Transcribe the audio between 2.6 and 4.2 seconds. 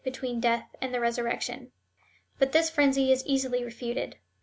frenzy is easily refuted.